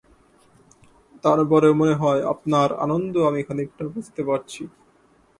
[1.23, 4.61] তারপরেও মনে হয় আপনার আনন্দ আমি খানিকটা বুঝতে পারছি।